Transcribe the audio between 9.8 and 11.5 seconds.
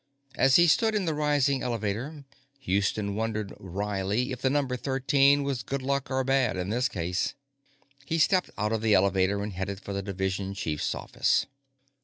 the Division Chief's office.